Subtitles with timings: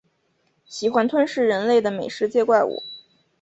[0.65, 2.81] 喜欢吞噬人类的美食界怪物。